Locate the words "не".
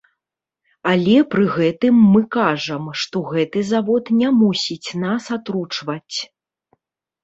4.25-4.35